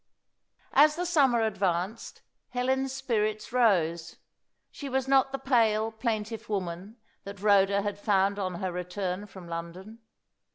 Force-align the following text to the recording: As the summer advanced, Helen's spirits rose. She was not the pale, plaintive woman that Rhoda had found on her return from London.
As 0.73 0.95
the 0.95 1.05
summer 1.05 1.41
advanced, 1.43 2.23
Helen's 2.49 2.91
spirits 2.91 3.53
rose. 3.53 4.15
She 4.71 4.89
was 4.89 5.07
not 5.07 5.31
the 5.31 5.37
pale, 5.37 5.91
plaintive 5.91 6.49
woman 6.49 6.97
that 7.23 7.39
Rhoda 7.39 7.83
had 7.83 7.99
found 7.99 8.39
on 8.39 8.55
her 8.55 8.71
return 8.71 9.27
from 9.27 9.47
London. 9.47 9.99